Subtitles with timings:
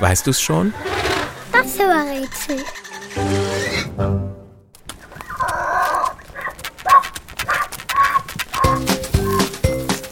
[0.00, 0.72] Weißt du es schon?
[1.52, 2.64] Das war Rätsel.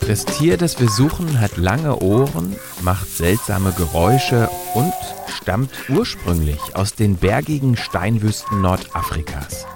[0.07, 4.93] Das Tier, das wir suchen, hat lange Ohren, macht seltsame Geräusche und
[5.29, 9.67] stammt ursprünglich aus den bergigen Steinwüsten Nordafrikas.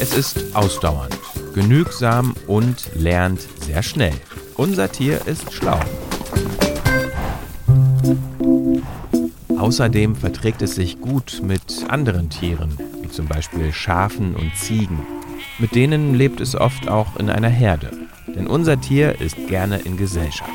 [0.00, 1.18] Es ist ausdauernd,
[1.54, 4.14] genügsam und lernt sehr schnell.
[4.62, 5.80] Unser Tier ist schlau.
[9.58, 15.00] Außerdem verträgt es sich gut mit anderen Tieren, wie zum Beispiel Schafen und Ziegen.
[15.58, 17.90] Mit denen lebt es oft auch in einer Herde,
[18.28, 20.48] denn unser Tier ist gerne in Gesellschaft.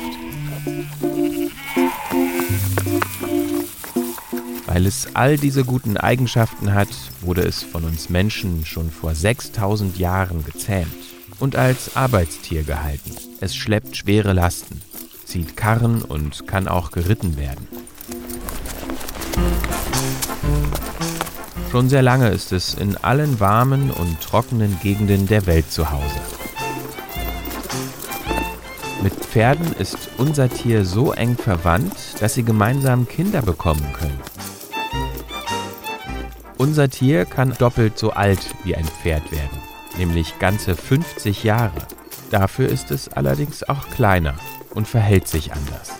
[4.64, 6.88] Weil es all diese guten Eigenschaften hat,
[7.20, 11.07] wurde es von uns Menschen schon vor 6000 Jahren gezähmt
[11.38, 13.16] und als Arbeitstier gehalten.
[13.40, 14.80] Es schleppt schwere Lasten,
[15.24, 17.68] zieht Karren und kann auch geritten werden.
[21.70, 26.20] Schon sehr lange ist es in allen warmen und trockenen Gegenden der Welt zu Hause.
[29.02, 34.18] Mit Pferden ist unser Tier so eng verwandt, dass sie gemeinsam Kinder bekommen können.
[36.56, 39.58] Unser Tier kann doppelt so alt wie ein Pferd werden,
[39.98, 41.86] nämlich ganze 50 Jahre.
[42.30, 44.34] Dafür ist es allerdings auch kleiner
[44.70, 45.92] und verhält sich anders.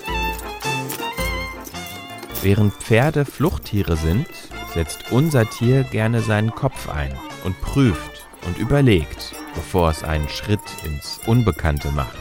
[2.42, 4.28] Während Pferde Fluchttiere sind,
[4.72, 7.12] setzt unser Tier gerne seinen Kopf ein
[7.44, 12.16] und prüft und überlegt, bevor es einen Schritt ins Unbekannte macht.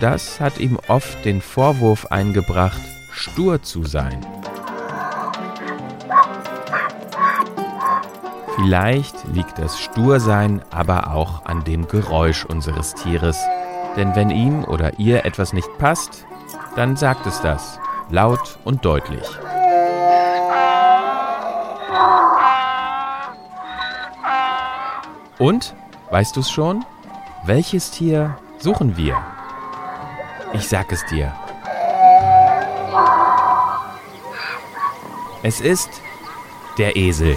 [0.00, 2.80] Das hat ihm oft den Vorwurf eingebracht,
[3.10, 4.24] stur zu sein.
[8.56, 13.38] Vielleicht liegt das Stursein aber auch an dem Geräusch unseres Tieres.
[13.96, 16.24] Denn wenn ihm oder ihr etwas nicht passt,
[16.74, 19.28] dann sagt es das, laut und deutlich.
[25.38, 25.74] Und,
[26.10, 26.84] weißt du es schon?
[27.44, 29.22] Welches Tier suchen wir?
[30.54, 31.34] Ich sag es dir.
[35.42, 35.90] Es ist
[36.78, 37.36] der Esel.